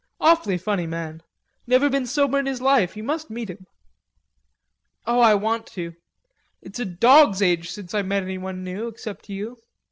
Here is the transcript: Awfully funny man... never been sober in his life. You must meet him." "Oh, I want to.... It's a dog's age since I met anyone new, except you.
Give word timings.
Awfully 0.19 0.57
funny 0.57 0.87
man... 0.87 1.21
never 1.67 1.87
been 1.87 2.07
sober 2.07 2.39
in 2.39 2.47
his 2.47 2.59
life. 2.59 2.97
You 2.97 3.03
must 3.03 3.29
meet 3.29 3.51
him." 3.51 3.67
"Oh, 5.05 5.19
I 5.19 5.35
want 5.35 5.67
to.... 5.77 5.93
It's 6.59 6.79
a 6.79 6.85
dog's 6.85 7.39
age 7.39 7.69
since 7.69 7.93
I 7.93 8.01
met 8.01 8.23
anyone 8.23 8.63
new, 8.63 8.87
except 8.87 9.29
you. 9.29 9.57